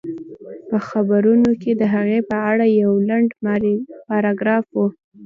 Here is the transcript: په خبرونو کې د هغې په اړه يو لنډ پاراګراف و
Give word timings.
په 0.69 0.77
خبرونو 0.89 1.49
کې 1.61 1.71
د 1.81 1.83
هغې 1.93 2.19
په 2.29 2.37
اړه 2.51 2.65
يو 2.81 2.91
لنډ 3.09 3.29
پاراګراف 4.07 4.65
و 4.73 4.77